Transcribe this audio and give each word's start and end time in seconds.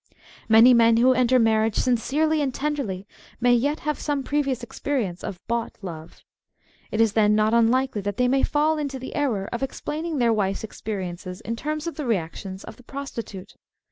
Many 0.49 0.73
men 0.73 0.97
who 0.97 1.13
enter 1.13 1.37
marriage 1.37 1.75
sincerely 1.75 2.41
and 2.41 2.51
tenderly 2.51 3.05
may 3.39 3.53
yet 3.53 3.81
have 3.81 3.99
some 3.99 4.23
previous 4.23 4.63
experience 4.63 5.23
of 5.23 5.39
bought" 5.47 5.77
love." 5.83 6.23
It 6.89 6.99
is 6.99 7.13
then 7.13 7.35
not 7.35 7.53
unlikely 7.53 8.01
that 8.01 8.17
they 8.17 8.27
may 8.27 8.41
fall 8.41 8.79
into 8.79 8.97
the 8.97 9.15
error 9.15 9.47
of 9.53 9.61
explaining 9.61 10.17
their 10.17 10.33
wife's 10.33 10.63
experi 10.65 11.13
ences 11.13 11.39
in 11.41 11.55
terms 11.55 11.85
of 11.85 11.97
the 11.97 12.05
reactions 12.07 12.63
of 12.63 12.77
the 12.77 12.83
prostitute. 12.83 13.53